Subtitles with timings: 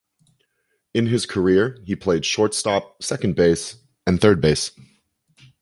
[0.95, 3.75] In his career, he played shortstop, second base,
[4.07, 4.71] and third base.